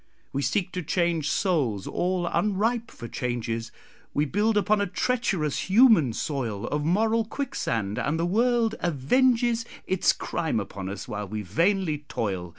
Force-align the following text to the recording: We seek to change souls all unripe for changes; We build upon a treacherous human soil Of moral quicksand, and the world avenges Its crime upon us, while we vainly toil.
We 0.33 0.41
seek 0.41 0.71
to 0.71 0.81
change 0.81 1.29
souls 1.29 1.85
all 1.85 2.25
unripe 2.25 2.89
for 2.89 3.07
changes; 3.07 3.71
We 4.15 4.25
build 4.25 4.57
upon 4.57 4.81
a 4.81 4.87
treacherous 4.87 5.69
human 5.69 6.13
soil 6.13 6.65
Of 6.65 6.83
moral 6.83 7.23
quicksand, 7.23 7.99
and 7.99 8.19
the 8.19 8.25
world 8.25 8.73
avenges 8.81 9.63
Its 9.85 10.11
crime 10.11 10.59
upon 10.59 10.89
us, 10.89 11.07
while 11.07 11.27
we 11.27 11.43
vainly 11.43 11.99
toil. 12.09 12.49